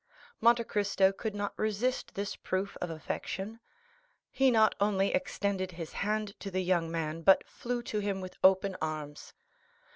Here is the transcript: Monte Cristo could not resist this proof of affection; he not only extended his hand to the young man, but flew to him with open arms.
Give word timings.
Monte 0.39 0.63
Cristo 0.63 1.11
could 1.11 1.35
not 1.35 1.53
resist 1.59 2.15
this 2.15 2.35
proof 2.35 2.75
of 2.81 2.89
affection; 2.89 3.59
he 4.31 4.49
not 4.49 4.73
only 4.79 5.13
extended 5.13 5.73
his 5.73 5.93
hand 5.93 6.33
to 6.39 6.49
the 6.49 6.63
young 6.63 6.89
man, 6.89 7.21
but 7.21 7.45
flew 7.47 7.83
to 7.83 7.99
him 7.99 8.19
with 8.19 8.35
open 8.43 8.75
arms. 8.81 9.35